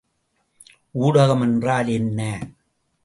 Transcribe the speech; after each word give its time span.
ஊடகம் 0.99 1.41
என்றால் 1.41 1.87
என்ன? 1.87 2.19